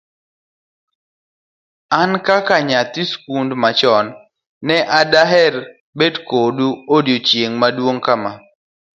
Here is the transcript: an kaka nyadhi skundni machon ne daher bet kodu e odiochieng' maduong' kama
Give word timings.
an 1.99 2.11
kaka 2.27 2.55
nyadhi 2.69 3.03
skundni 3.11 3.55
machon 3.63 4.05
ne 4.67 4.77
daher 5.11 5.55
bet 5.97 6.15
kodu 6.29 6.67
e 6.75 6.83
odiochieng' 6.95 7.59
maduong' 7.61 8.03
kama 8.05 8.31